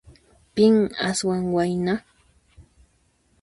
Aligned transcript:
Pin 0.53 0.75
aswan 1.09 1.43
wayna? 1.55 1.93